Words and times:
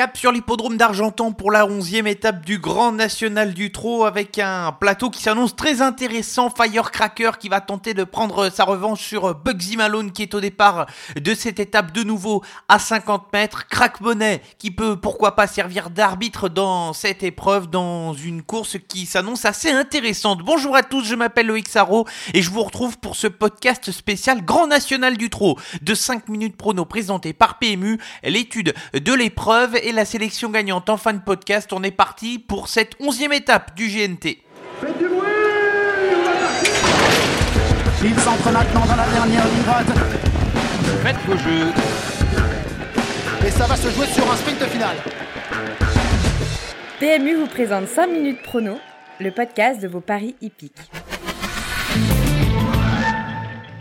Cap 0.00 0.16
sur 0.16 0.32
l'hippodrome 0.32 0.78
d'Argentan 0.78 1.32
pour 1.32 1.50
la 1.50 1.66
11e 1.66 2.06
étape 2.06 2.42
du 2.46 2.58
Grand 2.58 2.90
National 2.90 3.52
du 3.52 3.70
Trot 3.70 4.06
avec 4.06 4.38
un 4.38 4.72
plateau 4.72 5.10
qui 5.10 5.22
s'annonce 5.22 5.54
très 5.54 5.82
intéressant. 5.82 6.48
Firecracker 6.48 7.32
qui 7.38 7.50
va 7.50 7.60
tenter 7.60 7.92
de 7.92 8.04
prendre 8.04 8.48
sa 8.48 8.64
revanche 8.64 9.02
sur 9.02 9.34
Bugsy 9.34 9.76
Malone 9.76 10.10
qui 10.10 10.22
est 10.22 10.34
au 10.34 10.40
départ 10.40 10.86
de 11.16 11.34
cette 11.34 11.60
étape 11.60 11.92
de 11.92 12.02
nouveau 12.02 12.42
à 12.66 12.78
50 12.78 13.30
mètres. 13.34 13.68
Crack 13.68 14.00
Bonnet 14.00 14.40
qui 14.56 14.70
peut 14.70 14.96
pourquoi 14.96 15.36
pas 15.36 15.46
servir 15.46 15.90
d'arbitre 15.90 16.48
dans 16.48 16.94
cette 16.94 17.22
épreuve 17.22 17.68
dans 17.68 18.14
une 18.14 18.42
course 18.42 18.78
qui 18.88 19.04
s'annonce 19.04 19.44
assez 19.44 19.70
intéressante. 19.70 20.40
Bonjour 20.42 20.76
à 20.76 20.82
tous, 20.82 21.04
je 21.04 21.14
m'appelle 21.14 21.48
Loïc 21.48 21.68
Sarro 21.68 22.06
et 22.32 22.40
je 22.40 22.50
vous 22.50 22.62
retrouve 22.62 22.96
pour 22.96 23.16
ce 23.16 23.26
podcast 23.26 23.92
spécial 23.92 24.46
Grand 24.46 24.66
National 24.66 25.18
du 25.18 25.28
Trot 25.28 25.58
de 25.82 25.92
5 25.92 26.30
minutes 26.30 26.56
prono 26.56 26.86
présenté 26.86 27.34
par 27.34 27.58
PMU, 27.58 27.98
l'étude 28.22 28.72
de 28.94 29.12
l'épreuve 29.12 29.76
la 29.92 30.04
sélection 30.04 30.50
gagnante 30.50 30.88
en 30.88 30.96
fin 30.96 31.12
de 31.12 31.20
podcast. 31.20 31.72
On 31.72 31.82
est 31.82 31.90
parti 31.90 32.38
pour 32.38 32.68
cette 32.68 32.94
onzième 33.00 33.32
étape 33.32 33.74
du 33.74 33.88
GNT. 33.88 34.38
Faites 34.80 34.98
du 34.98 35.08
bruit 35.08 35.28
Il 38.02 38.18
s'entre 38.20 38.50
maintenant 38.52 38.86
dans 38.86 38.96
la 38.96 39.06
dernière 39.08 39.44
ligne 39.46 39.62
droite. 39.62 39.86
Faites 41.02 41.16
vos 41.26 41.36
jeux. 41.36 41.72
Et 43.46 43.50
ça 43.50 43.66
va 43.66 43.76
se 43.76 43.90
jouer 43.90 44.06
sur 44.06 44.30
un 44.30 44.36
sprint 44.36 44.62
final. 44.64 44.96
PMU 46.98 47.36
vous 47.36 47.46
présente 47.46 47.88
5 47.88 48.06
minutes 48.08 48.42
prono, 48.42 48.78
le 49.18 49.30
podcast 49.30 49.80
de 49.80 49.88
vos 49.88 50.00
paris 50.00 50.36
hippiques. 50.40 50.90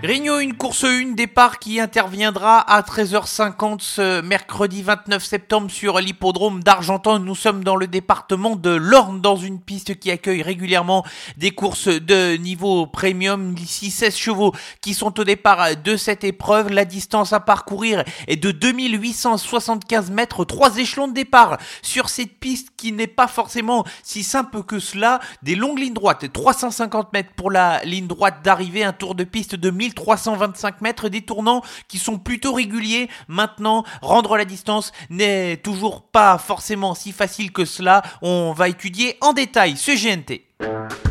Réunion 0.02 0.40
une 0.40 0.56
course 0.56 0.84
une 0.84 1.14
départ 1.14 1.60
qui 1.60 1.78
interviendra 1.78 2.62
à 2.62 2.82
13h50 2.84 3.82
ce 3.82 4.22
mercredi 4.22 4.82
29 4.82 5.22
septembre 5.22 5.70
sur 5.70 6.00
l'hippodrome 6.00 6.64
d'Argentan. 6.64 7.20
Nous 7.20 7.36
sommes 7.36 7.66
dans 7.66 7.76
le 7.76 7.86
département 7.86 8.56
de 8.56 8.70
l'Orne 8.70 9.20
dans 9.20 9.36
une 9.36 9.60
piste 9.60 10.00
qui 10.00 10.10
accueille 10.10 10.42
régulièrement 10.42 11.06
des 11.36 11.52
courses 11.52 11.90
de 11.90 12.38
niveau 12.38 12.88
premium. 12.88 13.54
Ici 13.58 13.92
16 13.92 14.16
chevaux 14.16 14.54
qui 14.80 14.94
sont 14.94 15.20
au 15.20 15.26
départ 15.26 15.76
de 15.76 15.98
cette 15.98 16.24
épreuve. 16.24 16.70
La 16.70 16.86
distance 16.86 17.34
à 17.34 17.42
parcourir 17.42 18.06
est 18.30 18.38
de 18.38 18.52
2875 18.52 20.12
mètres, 20.12 20.46
trois 20.46 20.78
échelons 20.78 21.10
de 21.10 21.14
départ 21.14 21.58
sur 21.82 22.08
cette 22.08 22.40
piste 22.40 22.70
qui 22.78 22.94
n'est 22.94 23.06
pas 23.08 23.28
forcément 23.28 23.84
si 24.04 24.24
simple 24.24 24.64
que 24.64 24.80
cela. 24.80 25.20
Des 25.44 25.56
longues 25.56 25.80
lignes 25.80 25.94
droites, 25.94 26.32
350 26.32 27.12
mètres 27.12 27.34
pour 27.36 27.52
la 27.52 27.84
ligne 27.84 28.08
droite 28.08 28.46
d'arrivée, 28.46 28.86
un 28.86 28.94
tour 28.94 29.14
de 29.14 29.26
piste 29.26 29.56
de 29.56 29.70
1000 29.70 29.89
325 29.94 30.82
mètres, 30.82 31.10
des 31.10 31.22
tournants 31.22 31.62
qui 31.88 31.98
sont 31.98 32.18
plutôt 32.18 32.54
réguliers. 32.54 33.10
Maintenant, 33.28 33.84
rendre 34.02 34.38
la 34.38 34.46
distance 34.46 34.92
n'est 35.10 35.58
toujours 35.58 36.04
pas 36.04 36.38
forcément 36.38 36.96
si 36.96 37.12
facile 37.12 37.52
que 37.52 37.66
cela. 37.66 38.04
On 38.22 38.54
va 38.54 38.70
étudier 38.70 39.18
en 39.22 39.34
détail 39.34 39.78
ce 39.78 39.92
GNT. 39.92 41.09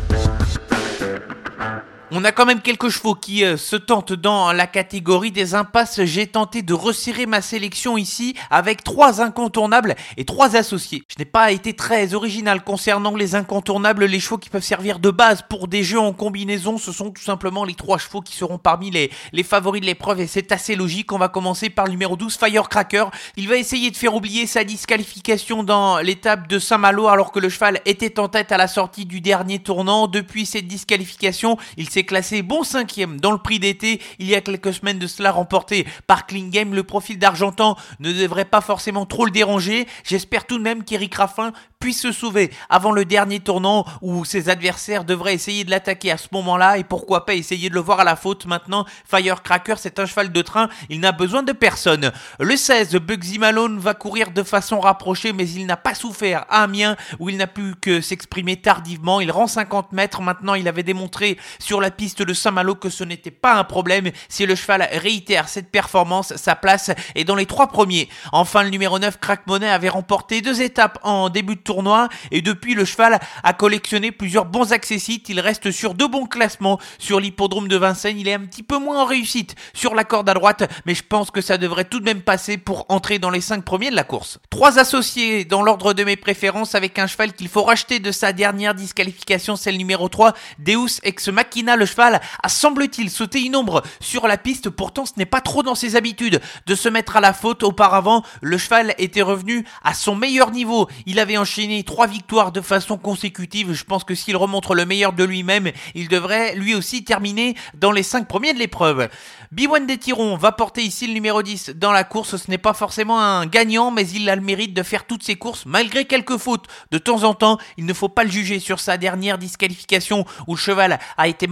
On 2.21 2.25
a 2.25 2.33
quand 2.33 2.45
même 2.45 2.59
quelques 2.59 2.89
chevaux 2.89 3.15
qui 3.15 3.45
euh, 3.45 3.55
se 3.55 3.77
tentent 3.77 4.11
dans 4.11 4.51
la 4.51 4.67
catégorie 4.67 5.31
des 5.31 5.55
impasses. 5.55 6.03
J'ai 6.03 6.27
tenté 6.27 6.61
de 6.61 6.73
resserrer 6.73 7.25
ma 7.25 7.41
sélection 7.41 7.97
ici 7.97 8.35
avec 8.49 8.83
trois 8.83 9.21
incontournables 9.21 9.95
et 10.17 10.25
trois 10.25 10.57
associés. 10.57 11.01
Je 11.07 11.15
n'ai 11.17 11.23
pas 11.23 11.53
été 11.53 11.71
très 11.71 12.13
original 12.13 12.61
concernant 12.61 13.15
les 13.15 13.35
incontournables, 13.35 14.03
les 14.03 14.19
chevaux 14.19 14.37
qui 14.37 14.49
peuvent 14.49 14.61
servir 14.61 14.99
de 14.99 15.11
base 15.11 15.45
pour 15.49 15.69
des 15.69 15.81
jeux 15.81 16.01
en 16.01 16.11
combinaison. 16.11 16.77
Ce 16.77 16.91
sont 16.91 17.11
tout 17.11 17.23
simplement 17.23 17.63
les 17.63 17.73
trois 17.73 17.97
chevaux 17.97 18.19
qui 18.19 18.35
seront 18.35 18.57
parmi 18.57 18.91
les, 18.91 19.11
les 19.31 19.43
favoris 19.43 19.79
de 19.79 19.85
l'épreuve 19.85 20.19
et 20.19 20.27
c'est 20.27 20.51
assez 20.51 20.75
logique. 20.75 21.13
On 21.13 21.19
va 21.19 21.29
commencer 21.29 21.69
par 21.69 21.85
le 21.85 21.91
numéro 21.91 22.17
12, 22.17 22.37
Firecracker. 22.37 23.05
Il 23.37 23.47
va 23.47 23.55
essayer 23.55 23.91
de 23.91 23.95
faire 23.95 24.13
oublier 24.13 24.45
sa 24.45 24.65
disqualification 24.65 25.63
dans 25.63 25.99
l'étape 25.99 26.49
de 26.49 26.59
Saint-Malo 26.59 27.07
alors 27.07 27.31
que 27.31 27.39
le 27.39 27.47
cheval 27.47 27.79
était 27.85 28.19
en 28.19 28.27
tête 28.27 28.51
à 28.51 28.57
la 28.57 28.67
sortie 28.67 29.05
du 29.05 29.21
dernier 29.21 29.59
tournant. 29.59 30.07
Depuis 30.07 30.45
cette 30.45 30.67
disqualification, 30.67 31.55
il 31.77 31.89
s'est 31.89 32.08
classé 32.09 32.41
bon 32.41 32.63
cinquième 32.63 33.19
dans 33.21 33.31
le 33.31 33.37
prix 33.37 33.59
d'été 33.59 34.01
il 34.17 34.25
y 34.25 34.33
a 34.33 34.41
quelques 34.41 34.73
semaines 34.73 34.97
de 34.97 35.05
cela 35.05 35.31
remporté 35.31 35.85
par 36.07 36.25
Clean. 36.25 36.49
Le 36.71 36.81
profil 36.81 37.19
d'Argentan 37.19 37.77
ne 37.99 38.11
devrait 38.11 38.45
pas 38.45 38.61
forcément 38.61 39.05
trop 39.05 39.25
le 39.25 39.31
déranger. 39.31 39.87
J'espère 40.03 40.47
tout 40.47 40.57
de 40.57 40.63
même 40.63 40.83
qu'Eric 40.83 41.13
Raffin 41.13 41.53
puisse 41.79 42.01
se 42.01 42.11
sauver 42.11 42.51
avant 42.69 42.91
le 42.91 43.05
dernier 43.05 43.39
tournant 43.39 43.85
où 44.01 44.25
ses 44.25 44.49
adversaires 44.49 45.05
devraient 45.05 45.33
essayer 45.33 45.63
de 45.63 45.69
l'attaquer 45.69 46.11
à 46.11 46.17
ce 46.17 46.27
moment-là 46.33 46.77
et 46.77 46.83
pourquoi 46.83 47.25
pas 47.25 47.35
essayer 47.35 47.69
de 47.69 47.75
le 47.75 47.79
voir 47.79 48.01
à 48.01 48.03
la 48.03 48.17
faute 48.17 48.47
maintenant. 48.47 48.85
Firecracker, 49.09 49.75
c'est 49.77 49.99
un 49.99 50.05
cheval 50.05 50.31
de 50.31 50.41
train, 50.41 50.67
il 50.89 50.99
n'a 50.99 51.13
besoin 51.13 51.41
de 51.41 51.53
personne. 51.53 52.11
Le 52.39 52.57
16, 52.57 52.95
Bugsy 52.95 53.39
Malone 53.39 53.79
va 53.79 53.93
courir 53.93 54.31
de 54.31 54.43
façon 54.43 54.79
rapprochée 54.79 55.31
mais 55.31 55.47
il 55.47 55.67
n'a 55.67 55.77
pas 55.77 55.93
souffert 55.93 56.45
à 56.49 56.63
Amiens 56.63 56.97
où 57.19 57.29
il 57.29 57.37
n'a 57.37 57.47
pu 57.47 57.75
que 57.79 58.01
s'exprimer 58.01 58.57
tardivement. 58.57 59.21
Il 59.21 59.31
rend 59.31 59.47
50 59.47 59.93
mètres 59.93 60.21
maintenant, 60.21 60.55
il 60.55 60.67
avait 60.67 60.83
démontré 60.83 61.37
sur 61.59 61.79
la 61.79 61.91
piste 61.99 62.21
de 62.21 62.33
Saint-Malo 62.33 62.75
que 62.75 62.89
ce 62.89 63.03
n'était 63.03 63.29
pas 63.29 63.55
un 63.55 63.65
problème. 63.65 64.11
Si 64.29 64.45
le 64.45 64.55
cheval 64.55 64.87
réitère 64.89 65.49
cette 65.49 65.69
performance, 65.69 66.33
sa 66.37 66.55
place 66.55 66.91
est 67.13 67.25
dans 67.25 67.35
les 67.35 67.45
trois 67.45 67.67
premiers. 67.67 68.07
Enfin, 68.31 68.63
le 68.63 68.69
numéro 68.69 68.99
9, 68.99 69.19
Crack 69.19 69.45
Monet, 69.47 69.69
avait 69.69 69.89
remporté 69.89 70.39
deux 70.39 70.61
étapes 70.61 70.97
en 71.03 71.27
début 71.27 71.57
de 71.57 71.61
tournoi 71.61 72.07
et 72.31 72.41
depuis 72.41 72.73
le 72.73 72.85
cheval 72.85 73.19
a 73.43 73.51
collectionné 73.51 74.13
plusieurs 74.13 74.45
bons 74.45 74.71
accessites. 74.71 75.27
Il 75.27 75.41
reste 75.41 75.71
sur 75.71 75.93
deux 75.93 76.07
bons 76.07 76.25
classements 76.25 76.79
sur 76.99 77.19
l'hippodrome 77.19 77.67
de 77.67 77.75
Vincennes. 77.75 78.17
Il 78.17 78.29
est 78.29 78.33
un 78.33 78.45
petit 78.45 78.63
peu 78.63 78.77
moins 78.77 79.01
en 79.01 79.05
réussite 79.05 79.55
sur 79.73 79.93
la 79.93 80.05
corde 80.05 80.29
à 80.29 80.33
droite, 80.33 80.71
mais 80.85 80.95
je 80.95 81.03
pense 81.03 81.31
que 81.31 81.41
ça 81.41 81.57
devrait 81.57 81.83
tout 81.83 81.99
de 81.99 82.05
même 82.05 82.21
passer 82.21 82.57
pour 82.57 82.85
entrer 82.87 83.19
dans 83.19 83.29
les 83.29 83.41
cinq 83.41 83.65
premiers 83.65 83.91
de 83.91 83.95
la 83.97 84.05
course. 84.05 84.39
Trois 84.49 84.79
associés 84.79 85.43
dans 85.43 85.63
l'ordre 85.63 85.93
de 85.93 86.05
mes 86.05 86.15
préférences 86.15 86.75
avec 86.75 86.97
un 86.97 87.07
cheval 87.07 87.33
qu'il 87.33 87.49
faut 87.49 87.63
racheter 87.63 87.99
de 87.99 88.13
sa 88.13 88.31
dernière 88.31 88.73
disqualification, 88.73 89.57
c'est 89.57 89.73
le 89.73 89.77
numéro 89.77 90.07
3, 90.07 90.33
Deus 90.59 91.01
Ex 91.03 91.27
Machina. 91.27 91.75
Le 91.75 91.88
cheval 91.89 92.21
a 92.41 92.49
semble-t-il 92.49 93.09
sauté 93.09 93.41
une 93.41 93.55
ombre 93.55 93.83
sur 93.99 94.27
la 94.27 94.37
piste. 94.37 94.69
Pourtant, 94.69 95.05
ce 95.05 95.13
n'est 95.17 95.25
pas 95.25 95.41
trop 95.41 95.63
dans 95.63 95.75
ses 95.75 95.95
habitudes 95.95 96.41
de 96.65 96.75
se 96.75 96.89
mettre 96.89 97.17
à 97.17 97.21
la 97.21 97.33
faute. 97.33 97.63
Auparavant, 97.63 98.23
le 98.41 98.57
cheval 98.57 98.95
était 98.97 99.21
revenu 99.21 99.65
à 99.83 99.93
son 99.93 100.15
meilleur 100.15 100.51
niveau. 100.51 100.87
Il 101.05 101.19
avait 101.19 101.37
enchaîné 101.37 101.83
trois 101.83 102.07
victoires 102.07 102.51
de 102.51 102.61
façon 102.61 102.97
consécutive. 102.97 103.73
Je 103.73 103.83
pense 103.83 104.03
que 104.03 104.15
s'il 104.15 104.37
remontre 104.37 104.75
le 104.75 104.85
meilleur 104.85 105.13
de 105.13 105.23
lui-même, 105.23 105.71
il 105.95 106.07
devrait 106.07 106.55
lui 106.55 106.75
aussi 106.75 107.03
terminer 107.03 107.55
dans 107.73 107.91
les 107.91 108.03
cinq 108.03 108.27
premiers 108.27 108.53
de 108.53 108.59
l'épreuve. 108.59 109.09
Biwan 109.51 109.87
Tiron 109.97 110.37
va 110.37 110.51
porter 110.51 110.83
ici 110.83 111.07
le 111.07 111.13
numéro 111.13 111.41
10 111.41 111.71
dans 111.71 111.91
la 111.91 112.03
course. 112.03 112.37
Ce 112.37 112.51
n'est 112.51 112.57
pas 112.57 112.73
forcément 112.73 113.19
un 113.19 113.45
gagnant, 113.45 113.91
mais 113.91 114.07
il 114.09 114.29
a 114.29 114.35
le 114.35 114.41
mérite 114.41 114.73
de 114.73 114.83
faire 114.83 115.05
toutes 115.05 115.23
ses 115.23 115.35
courses 115.35 115.65
malgré 115.65 116.05
quelques 116.05 116.37
fautes. 116.37 116.67
De 116.91 116.97
temps 116.97 117.23
en 117.23 117.33
temps, 117.33 117.57
il 117.77 117.85
ne 117.85 117.93
faut 117.93 118.09
pas 118.09 118.23
le 118.23 118.29
juger 118.29 118.59
sur 118.59 118.79
sa 118.79 118.97
dernière 118.97 119.37
disqualification 119.37 120.25
où 120.47 120.53
le 120.53 120.59
cheval 120.59 120.99
a 121.17 121.27
été 121.27 121.47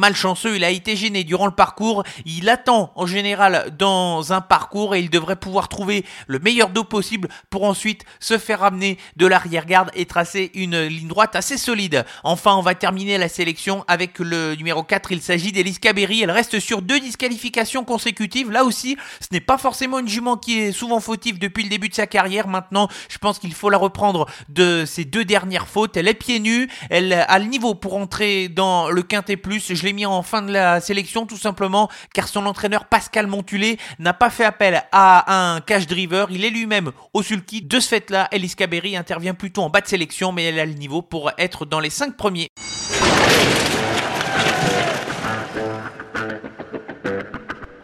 il 0.56 0.64
a 0.64 0.70
été 0.70 0.96
gêné 0.96 1.24
durant 1.24 1.46
le 1.46 1.52
parcours. 1.52 2.04
Il 2.26 2.50
attend 2.50 2.92
en 2.96 3.06
général 3.06 3.74
dans 3.78 4.34
un 4.34 4.42
parcours 4.42 4.96
et 4.96 5.00
il 5.00 5.10
devrait 5.10 5.36
pouvoir 5.36 5.70
trouver 5.70 6.06
le 6.28 6.40
meilleur 6.40 6.70
dos 6.70 6.84
possible 6.84 7.30
pour 7.50 7.64
ensuite 7.64 8.04
se 8.20 8.38
faire 8.38 8.60
ramener 8.60 8.98
de 9.16 9.28
l'arrière-garde 9.28 9.92
et 9.94 10.06
tracer 10.06 10.52
une 10.54 10.82
ligne 10.82 11.08
droite 11.08 11.36
assez 11.36 11.58
solide. 11.58 12.06
Enfin, 12.24 12.56
on 12.56 12.62
va 12.62 12.76
terminer 12.76 13.18
la 13.18 13.30
sélection 13.30 13.84
avec 13.88 14.20
le 14.20 14.56
numéro 14.56 14.84
4. 14.84 15.12
Il 15.12 15.22
s'agit 15.22 15.52
d'Elise 15.52 15.80
Caberi. 15.80 16.22
Elle 16.22 16.32
reste 16.32 16.60
sur 16.60 16.82
deux 16.82 17.00
disqualifications 17.00 17.84
consécutives. 17.84 18.52
Là 18.52 18.64
aussi, 18.64 18.98
ce 19.20 19.28
n'est 19.32 19.42
pas 19.42 19.58
forcément 19.58 20.00
une 20.00 20.08
jument 20.08 20.38
qui 20.38 20.60
est 20.60 20.72
souvent 20.72 21.00
fautive 21.00 21.40
depuis 21.40 21.64
le 21.64 21.70
début 21.70 21.90
de 21.90 21.96
sa 21.96 22.08
carrière. 22.08 22.48
Maintenant, 22.48 22.88
je 23.10 23.18
pense 23.18 23.40
qu'il 23.40 23.54
faut 23.54 23.70
la 23.70 23.78
reprendre 23.78 24.26
de 24.50 24.86
ses 24.86 25.06
deux 25.06 25.26
dernières 25.26 25.68
fautes. 25.68 25.98
Elle 25.98 26.08
est 26.08 26.14
pieds 26.14 26.40
nus. 26.40 26.70
Elle 26.90 27.14
a 27.14 27.40
le 27.40 27.46
niveau 27.46 27.76
pour 27.76 27.96
entrer 27.96 28.50
dans 28.50 28.90
le 28.90 29.02
quintet 29.02 29.38
plus. 29.38 29.74
Je 29.74 29.84
l'ai 29.84 29.94
mis 29.94 30.06
en 30.06 30.17
fin 30.24 30.42
de 30.42 30.52
la 30.52 30.82
sélection 30.82 31.26
tout 31.26 31.38
simplement 31.38 31.90
car 32.14 32.28
son 32.28 32.46
entraîneur 32.46 32.86
Pascal 32.86 33.28
Montulé 33.28 33.78
n'a 34.00 34.14
pas 34.14 34.30
fait 34.30 34.46
appel 34.46 34.84
à 34.92 35.54
un 35.54 35.62
cash 35.62 35.88
driver. 35.88 36.28
Il 36.30 36.46
est 36.46 36.50
lui-même 36.50 36.92
au 37.14 37.24
sulky. 37.24 37.62
De 37.62 37.80
ce 37.80 37.90
fait-là, 37.90 38.28
Elise 38.32 38.56
Caberi 38.56 38.96
intervient 38.96 39.34
plutôt 39.34 39.64
en 39.64 39.70
bas 39.70 39.82
de 39.82 39.88
sélection, 39.88 40.32
mais 40.32 40.46
elle 40.46 40.60
a 40.60 40.66
le 40.66 40.74
niveau 40.74 41.02
pour 41.02 41.32
être 41.38 41.66
dans 41.66 41.80
les 41.80 41.90
5 41.90 42.16
premiers. 42.16 42.50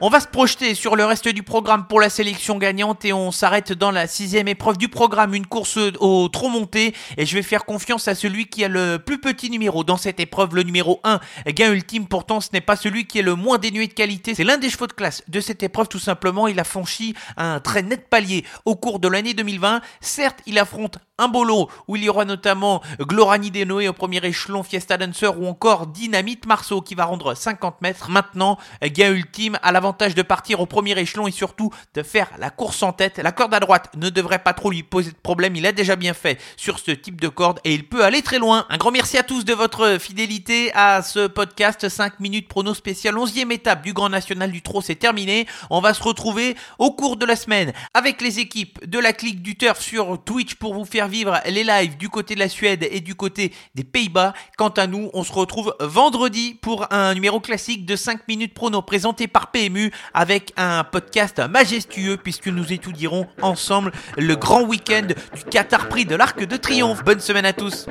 On 0.06 0.10
va 0.10 0.20
se 0.20 0.28
projeter 0.28 0.76
sur 0.76 0.98
le 0.98 1.06
reste 1.06 1.30
du 1.30 1.44
programme 1.44 1.88
pour 1.88 2.02
la 2.02 2.10
sélection 2.10 2.58
gagnante 2.58 3.06
et 3.06 3.14
on 3.14 3.32
s'arrête 3.32 3.72
dans 3.72 3.90
la 3.90 4.06
sixième 4.06 4.50
épreuve 4.50 4.78
du 4.78 4.90
programme, 4.90 5.34
une 5.34 5.46
course 5.48 5.80
au 6.02 6.28
trop 6.28 6.50
monté 6.50 6.94
et 7.16 7.26
je 7.26 7.34
vais 7.34 7.42
faire 7.42 7.64
confiance 7.64 8.10
à 8.10 8.14
celui 8.14 8.48
qui 8.48 8.66
a 8.66 8.68
le 8.68 9.00
plus 9.00 9.18
petit 9.18 9.50
numéro 9.50 9.86
dans 9.86 9.96
cette 9.96 10.20
épreuve, 10.20 10.56
le 10.56 10.64
numéro 10.64 11.00
1, 11.06 11.22
gain 11.54 11.72
ultime. 11.72 12.06
Pourtant, 12.06 12.42
ce 12.42 12.50
n'est 12.52 12.60
pas 12.60 12.76
celui 12.76 13.08
qui 13.08 13.20
est 13.20 13.22
le 13.22 13.36
moins 13.36 13.60
dénué 13.60 13.88
de 13.88 13.94
qualité, 13.94 14.36
c'est 14.36 14.44
l'un 14.44 14.58
des 14.58 14.70
chevaux 14.70 14.88
de 14.88 14.92
classe 14.92 15.24
de 15.30 15.40
cette 15.40 15.64
épreuve 15.64 15.88
tout 15.88 16.00
simplement. 16.00 16.50
Il 16.50 16.60
a 16.60 16.66
franchi 16.66 17.16
un 17.38 17.62
très 17.62 17.82
net 17.82 18.10
palier 18.10 18.44
au 18.66 18.76
cours 18.76 19.00
de 19.00 19.08
l'année 19.08 19.34
2020. 19.34 19.80
Certes, 20.02 20.40
il 20.46 20.60
affronte 20.60 20.98
un 21.18 21.30
bolo 21.30 21.70
où 21.88 21.96
il 21.96 22.04
y 22.04 22.10
aura 22.10 22.26
notamment 22.26 22.82
Glorani 23.00 23.52
Denoé 23.52 23.88
au 23.88 23.94
premier 23.94 24.18
échelon, 24.26 24.64
Fiesta 24.64 24.98
Dancer 24.98 25.30
ou 25.38 25.48
encore 25.48 25.88
Dynamite 25.88 26.46
Marceau 26.46 26.82
qui 26.82 26.94
va 26.94 27.06
rendre 27.06 27.36
50 27.36 27.82
mètres. 27.82 28.10
Maintenant, 28.10 28.58
gain 28.82 29.14
ultime 29.14 29.58
à 29.62 29.72
l'avant 29.72 29.93
de 29.94 30.22
partir 30.22 30.60
au 30.60 30.66
premier 30.66 30.98
échelon 31.00 31.28
et 31.28 31.32
surtout 31.32 31.72
de 31.94 32.04
faire 32.04 32.30
la 32.40 32.50
course 32.50 32.84
en 32.84 32.92
tête. 32.92 33.20
La 33.20 33.32
corde 33.32 33.54
à 33.54 33.60
droite 33.60 33.90
ne 33.96 34.10
devrait 34.10 34.40
pas 34.40 34.54
trop 34.54 34.72
lui 34.72 34.84
poser 34.84 35.12
de 35.12 35.16
problème, 35.16 35.56
il 35.56 35.66
a 35.66 35.72
déjà 35.72 35.96
bien 35.96 36.14
fait 36.14 36.42
sur 36.58 36.80
ce 36.80 36.92
type 36.92 37.22
de 37.22 37.28
corde 37.28 37.60
et 37.64 37.74
il 37.74 37.88
peut 37.88 38.04
aller 38.04 38.22
très 38.22 38.40
loin. 38.40 38.66
Un 38.70 38.78
grand 38.78 38.92
merci 38.92 39.18
à 39.18 39.24
tous 39.24 39.46
de 39.46 39.54
votre 39.54 39.98
fidélité 40.00 40.72
à 40.74 41.02
ce 41.02 41.28
podcast 41.28 41.88
5 41.88 42.20
minutes 42.20 42.48
prono 42.48 42.74
spécial 42.74 43.16
11e 43.16 43.52
étape 43.52 43.84
du 43.84 43.94
Grand 43.94 44.10
National 44.10 44.52
du 44.52 44.62
Trot, 44.62 44.82
c'est 44.82 44.96
terminé. 44.96 45.48
On 45.70 45.80
va 45.80 45.94
se 45.94 46.04
retrouver 46.04 46.56
au 46.80 46.92
cours 46.92 47.16
de 47.16 47.26
la 47.26 47.36
semaine 47.36 47.72
avec 47.94 48.22
les 48.22 48.40
équipes 48.40 48.86
de 48.86 49.00
la 49.00 49.14
clique 49.14 49.42
du 49.42 49.56
turf 49.56 49.80
sur 49.80 50.22
Twitch 50.24 50.56
pour 50.56 50.74
vous 50.74 50.86
faire 50.86 51.08
vivre 51.08 51.40
les 51.46 51.64
lives 51.64 51.98
du 51.98 52.10
côté 52.10 52.36
de 52.36 52.40
la 52.40 52.50
Suède 52.50 52.88
et 52.92 53.00
du 53.00 53.16
côté 53.16 53.54
des 53.76 53.84
Pays-Bas. 53.84 54.34
Quant 54.58 54.70
à 54.70 54.88
nous, 54.88 55.10
on 55.14 55.24
se 55.24 55.32
retrouve 55.32 55.76
vendredi 55.80 56.58
pour 56.62 56.92
un 56.92 57.14
numéro 57.14 57.40
classique 57.40 57.86
de 57.86 57.96
5 57.96 58.28
minutes 58.28 58.54
prono 58.54 58.82
présenté 58.82 59.28
par 59.28 59.52
PMU 59.52 59.83
avec 60.14 60.54
un 60.58 60.84
podcast 60.84 61.42
majestueux 61.50 62.18
puisque 62.18 62.48
nous 62.48 62.72
étudierons 62.72 63.28
ensemble 63.42 63.92
le 64.18 64.36
grand 64.36 64.64
week-end 64.64 65.08
du 65.08 65.44
Qatar 65.50 65.90
Prix 65.90 66.06
de 66.06 66.16
l'Arc 66.16 66.44
de 66.46 66.58
Triomphe. 66.58 67.04
Bonne 67.04 67.20
semaine 67.20 67.46
à 67.46 67.54
tous. 67.54 67.88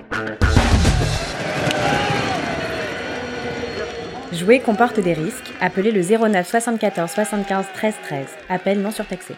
Jouer 4.33 4.61
comporte 4.61 4.99
des 4.99 5.13
risques. 5.13 5.53
Appelez 5.61 5.91
le 5.91 6.01
09 6.03 6.49
74 6.49 7.11
75 7.11 7.67
13 7.75 7.95
13. 8.03 8.27
Appel 8.49 8.81
non 8.81 8.91
surtaxé. 8.91 9.35